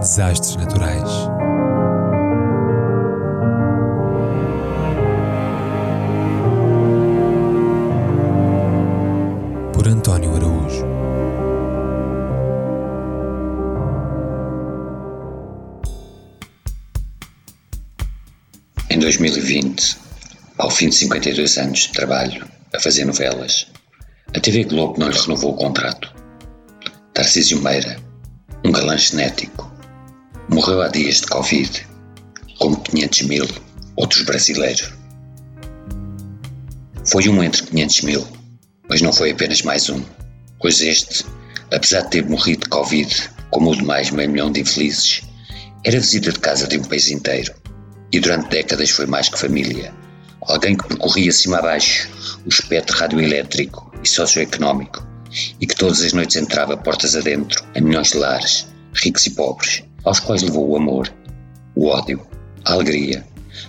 [0.00, 1.10] Desastres naturais.
[9.74, 10.86] Por António Araújo.
[18.88, 19.96] Em 2020,
[20.58, 23.66] ao fim de 52 anos de trabalho a fazer novelas,
[24.32, 26.14] a TV Globo não lhe renovou o contrato.
[27.14, 27.96] Tarcísio Meira,
[28.64, 29.67] um galã genético,
[30.48, 31.86] morreu há dias de Covid,
[32.58, 33.46] como 500 mil
[33.96, 34.92] outros brasileiros.
[37.06, 38.26] Foi um entre 500 mil,
[38.88, 40.02] mas não foi apenas mais um,
[40.60, 41.24] pois este,
[41.72, 45.22] apesar de ter morrido de Covid, como o demais meio milhão de infelizes,
[45.84, 47.54] era visita de casa de um país inteiro
[48.12, 49.92] e durante décadas foi mais que família.
[50.42, 52.08] Alguém que percorria cima abaixo
[52.44, 55.06] o espectro radioelétrico e socioeconómico
[55.60, 59.82] e que todas as noites entrava portas adentro a milhões de lares, ricos e pobres,
[60.04, 61.12] aos quais levou o amor,
[61.74, 62.26] o ódio,
[62.64, 63.26] a alegria,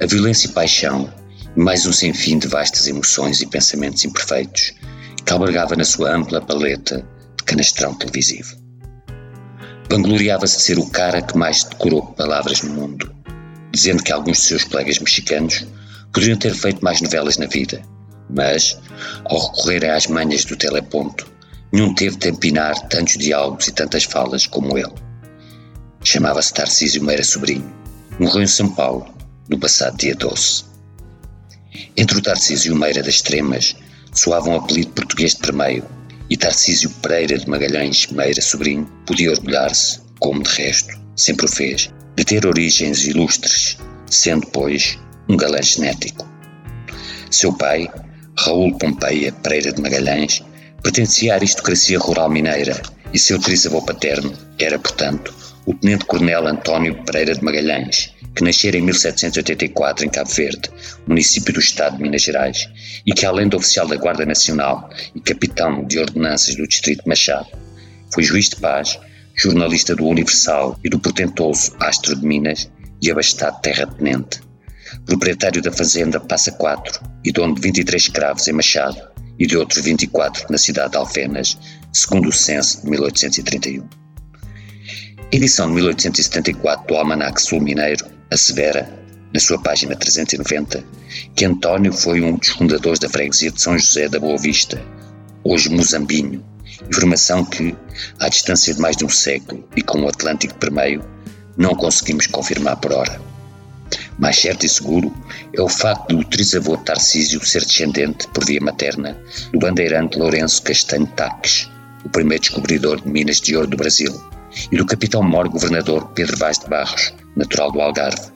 [0.00, 1.12] a violência e paixão,
[1.56, 4.74] e mais um sem fim de vastas emoções e pensamentos imperfeitos,
[5.24, 8.56] que albergava na sua ampla paleta de canastrão televisivo.
[9.90, 13.12] Vangloriava-se de ser o cara que mais decorou palavras no mundo,
[13.72, 15.66] dizendo que alguns de seus colegas mexicanos
[16.12, 17.82] poderiam ter feito mais novelas na vida,
[18.28, 18.78] mas,
[19.24, 21.30] ao recorrerem às manhas do teleponto,
[21.72, 24.92] Nenhum teve de empinar tantos diálogos e tantas falas como ele.
[26.02, 27.70] Chamava-se Tarcísio Meira Sobrinho.
[28.18, 29.06] Morreu em São Paulo,
[29.48, 30.64] no passado dia 12.
[31.96, 33.76] Entre o Tarcísio Meira das Extremas
[34.12, 35.84] soava um apelido português de permeio
[36.28, 41.90] e Tarcísio Pereira de Magalhães Meira Sobrinho podia orgulhar-se, como de resto sempre o fez,
[42.16, 43.76] de ter origens ilustres,
[44.10, 46.26] sendo, pois, um galã genético.
[47.30, 47.90] Seu pai,
[48.38, 50.42] Raul Pompeia Pereira de Magalhães,
[50.82, 52.80] Pertencia à aristocracia rural mineira
[53.12, 55.34] e seu trisavô paterno era, portanto,
[55.66, 60.70] o Tenente-Coronel António Pereira de Magalhães, que nascera em 1784 em Cabo Verde,
[61.06, 62.68] município do estado de Minas Gerais,
[63.06, 67.08] e que, além de oficial da Guarda Nacional e capitão de ordenanças do Distrito de
[67.08, 67.48] Machado,
[68.12, 68.98] foi juiz de paz,
[69.36, 72.70] jornalista do Universal e do portentoso Astro de Minas
[73.02, 74.40] e abastado terra-tenente.
[75.06, 79.82] Proprietário da fazenda Passa Quatro e dono de 23 escravos em Machado, e de outros
[79.82, 81.58] 24 na cidade de Alfenas,
[81.92, 83.88] segundo o censo de 1831.
[85.32, 88.92] Edição de 1874 do Almanac Sul Mineiro assevera,
[89.32, 90.84] na sua página 390,
[91.36, 94.82] que António foi um dos fundadores da freguesia de São José da Boa Vista,
[95.44, 96.44] hoje Mozambinho,
[96.88, 97.76] informação que,
[98.18, 101.04] à distância de mais de um século e com o Atlântico permeio,
[101.56, 103.20] não conseguimos confirmar por hora.
[104.18, 105.14] Mais certo e seguro
[105.52, 109.16] é o facto do trisavô Tarcísio ser descendente, por via materna,
[109.52, 111.70] do bandeirante Lourenço Castanho Taques,
[112.04, 114.12] o primeiro descobridor de minas de ouro do Brasil,
[114.70, 118.30] e do capitão mor governador Pedro Vaz de Barros, natural do Algarve,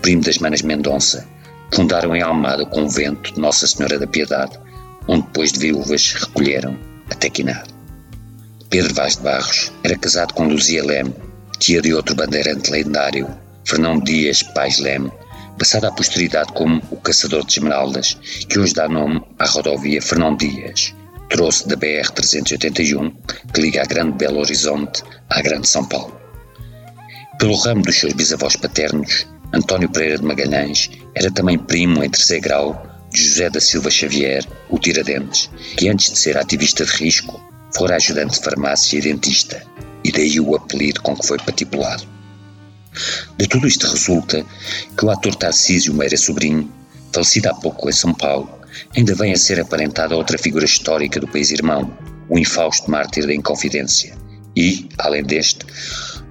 [0.00, 1.26] primo das Manas Mendonça,
[1.72, 4.58] fundaram em Almada o convento de Nossa Senhora da Piedade,
[5.08, 6.76] onde depois de viúvas recolheram
[7.10, 7.64] até Quinar.
[8.70, 11.14] Pedro Vaz de Barros era casado com Luzia Leme,
[11.58, 13.28] tia de outro bandeirante lendário,
[13.64, 15.12] Fernão Dias Pais Leme,
[15.58, 18.14] passado à posteridade como o Caçador de Esmeraldas,
[18.48, 20.94] que hoje dá nome à rodovia Fernão Dias,
[21.32, 23.10] trouxe da BR-381,
[23.54, 26.14] que liga a Grande Belo Horizonte à Grande São Paulo.
[27.38, 32.42] Pelo ramo dos seus bisavós paternos, António Pereira de Magalhães era também primo em terceiro
[32.42, 35.48] grau de José da Silva Xavier, o Tiradentes,
[35.78, 37.42] que antes de ser ativista de risco,
[37.74, 39.62] fora ajudante de farmácia e dentista,
[40.04, 42.04] e daí o apelido com que foi patipulado.
[43.38, 44.44] De tudo isto resulta
[44.94, 46.70] que o ator Tarcísio Meira Sobrinho,
[47.10, 48.61] falecido há pouco em São Paulo,
[48.96, 51.96] ainda vem a ser aparentado a outra figura histórica do país irmão,
[52.28, 54.14] o infausto mártir da Inconfidência,
[54.56, 55.66] e, além deste,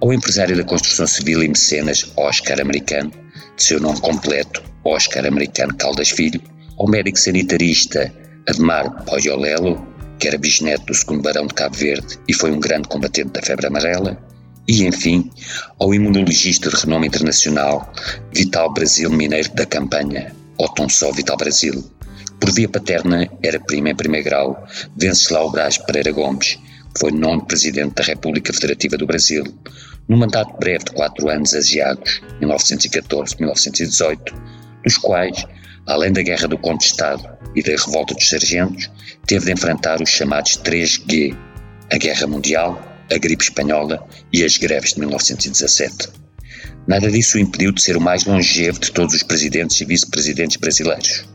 [0.00, 3.10] ao empresário da construção civil e mecenas Oscar Americano,
[3.56, 6.40] de seu nome completo Oscar Americano Caldas Filho,
[6.78, 8.12] ao médico sanitarista
[8.48, 9.86] Admar Poiolelo,
[10.18, 13.42] que era bisneto do segundo barão de Cabo Verde e foi um grande combatente da
[13.42, 14.18] febre amarela,
[14.68, 15.30] e, enfim,
[15.78, 17.92] ao imunologista de renome internacional
[18.32, 21.84] Vital Brasil Mineiro da Campanha, Otton Só Vital Brasil.
[22.42, 24.66] Por via paterna, era prima em primeiro grau
[24.96, 26.58] Venceslau Braz Pereira Gomes,
[26.92, 29.44] que foi nono presidente da República Federativa do Brasil,
[30.08, 34.34] num mandato breve de quatro anos asiagos, 1914-1918,
[34.84, 35.46] dos quais,
[35.86, 37.22] além da Guerra do Contestado
[37.54, 38.90] e da Revolta dos Sargentos,
[39.24, 41.38] teve de enfrentar os chamados 3G,
[41.92, 42.76] a Guerra Mundial,
[43.08, 46.08] a gripe espanhola e as greves de 1917.
[46.88, 50.56] Nada disso o impediu de ser o mais longevo de todos os presidentes e vice-presidentes
[50.56, 51.30] brasileiros,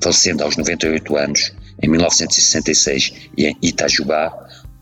[0.00, 1.52] falecendo aos 98 anos
[1.82, 4.32] em 1966 em Itajubá,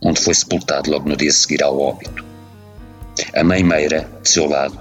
[0.03, 2.25] onde foi sepultado logo no dia a seguir ao óbito.
[3.35, 4.79] A mãe Meira, de seu lado,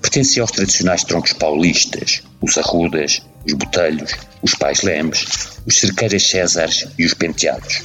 [0.00, 4.12] pertencia aos tradicionais troncos paulistas, os Arrudas, os Botelhos,
[4.42, 5.24] os Pais Lemos,
[5.66, 7.82] os Cerqueiras Césares e os Penteados,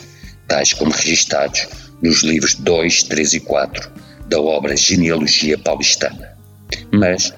[0.48, 1.68] tais como registados
[2.02, 3.92] nos livros 2, 3 e 4
[4.28, 6.34] da obra Genealogia Paulistana.
[6.92, 7.34] Mas,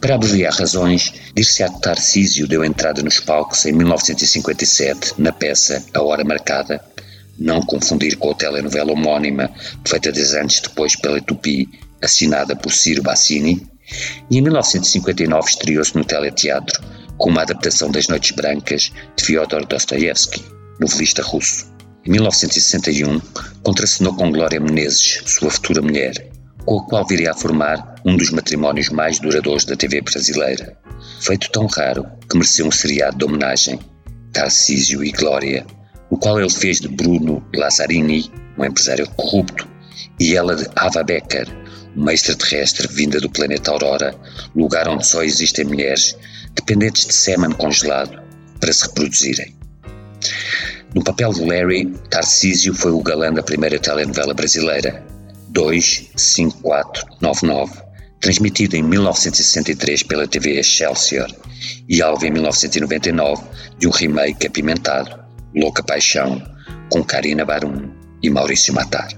[0.00, 6.24] para abreviar razões, dir-se-á Tarcísio deu entrada nos palcos em 1957 na peça A Hora
[6.24, 6.84] Marcada,
[7.38, 9.50] não confundir com a telenovela homónima
[9.86, 11.68] feita 10 anos depois pela Tupi,
[12.02, 13.66] assinada por Ciro Bassini,
[14.30, 16.82] e em 1959 estreou-se no teleteatro
[17.18, 20.42] com uma adaptação das Noites Brancas de Fyodor Dostoevsky,
[20.80, 21.72] novelista russo.
[22.04, 23.20] Em 1961,
[23.62, 26.33] contracenou com Glória Menezes, sua futura mulher,
[26.64, 30.76] com a qual viria a formar um dos matrimónios mais duradouros da TV brasileira.
[31.20, 33.78] Feito tão raro que mereceu um seriado de homenagem,
[34.32, 35.66] Tarcísio e Glória,
[36.10, 39.68] no qual ele fez de Bruno Lazzarini, um empresário corrupto,
[40.18, 41.48] e ela de Ava Becker,
[41.96, 44.14] uma extraterrestre vinda do planeta Aurora,
[44.54, 46.16] lugar onde só existem mulheres
[46.54, 48.22] dependentes de sêmen congelado
[48.60, 49.54] para se reproduzirem.
[50.94, 55.04] No papel de Larry, Tarcísio foi o galã da primeira telenovela brasileira,
[55.54, 57.70] 25499,
[58.20, 61.30] transmitido em 1963 pela TV Excelsior
[61.88, 63.42] e alvo em 1999
[63.78, 65.22] de um remake apimentado,
[65.54, 66.42] Louca Paixão,
[66.90, 67.90] com Karina Barum
[68.22, 69.08] e Maurício Matar.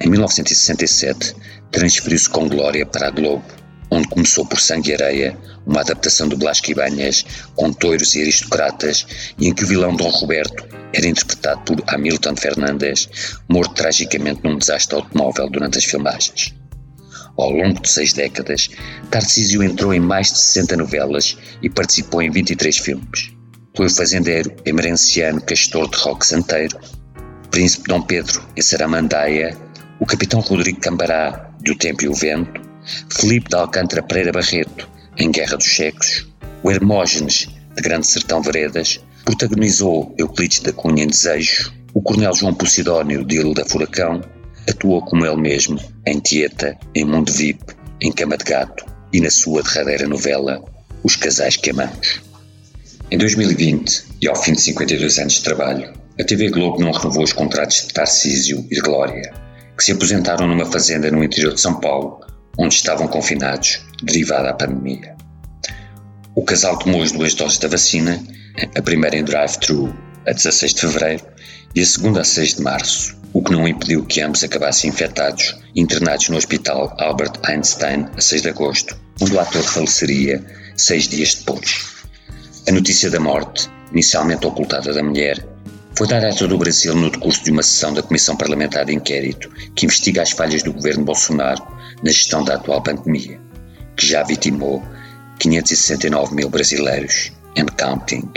[0.00, 1.34] Em 1967,
[1.70, 3.44] transferiu-se com glória para a Globo,
[3.90, 9.06] onde começou por Sangue e Areia, uma adaptação do Blasco Ibanez com toiros e aristocratas,
[9.38, 13.08] e em que o vilão Dom Roberto era interpretado por Hamilton Fernandes,
[13.48, 16.54] morto tragicamente num desastre automóvel durante as filmagens.
[17.36, 18.68] Ao longo de seis décadas,
[19.10, 23.32] Tarcísio entrou em mais de 60 novelas e participou em 23 filmes.
[23.76, 26.78] Foi o fazendeiro emerenciano Castor de Roque Santeiro,
[27.50, 29.56] Príncipe Dom Pedro em Saramandaia,
[29.98, 32.59] o Capitão Rodrigo Cambará de O Tempo e o Vento,
[33.10, 36.26] Felipe de Alcântara Pereira Barreto, em Guerra dos Checos,
[36.62, 42.54] o Hermógenes, de Grande Sertão Veredas, protagonizou Euclides da Cunha em Desejo, o Coronel João
[42.54, 44.20] Posidónio de Ilha da Furacão,
[44.68, 49.30] atuou como ele mesmo em Tieta, em Mundo VIP, em Cama de Gato e na
[49.30, 50.62] sua derradeira novela
[51.02, 52.20] Os Casais que Amamos.
[53.10, 57.24] Em 2020, e ao fim de 52 anos de trabalho, a TV Globo não renovou
[57.24, 59.32] os contratos de Tarcísio e de Glória,
[59.76, 62.20] que se aposentaram numa fazenda no interior de São Paulo
[62.60, 65.16] onde estavam confinados, derivada da pandemia.
[66.34, 68.22] O casal tomou as duas doses da vacina,
[68.76, 69.96] a primeira em drive-thru
[70.26, 71.24] a 16 de fevereiro
[71.74, 75.56] e a segunda a 6 de março, o que não impediu que ambos acabassem infectados
[75.74, 80.44] e internados no Hospital Albert Einstein a 6 de agosto, onde o ator faleceria
[80.76, 82.04] seis dias depois.
[82.68, 85.49] A notícia da morte, inicialmente ocultada da mulher,
[85.96, 88.94] foi dada a todo o Brasil no decurso de uma sessão da Comissão Parlamentar de
[88.94, 91.66] Inquérito que investiga as falhas do governo Bolsonaro
[92.02, 93.40] na gestão da atual pandemia,
[93.96, 94.82] que já vitimou
[95.38, 98.30] 569 mil brasileiros and counting.